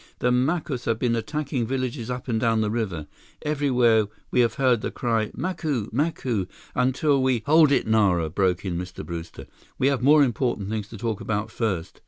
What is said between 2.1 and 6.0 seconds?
and down the river. Everywhere, we have heard the cry: 'Macu!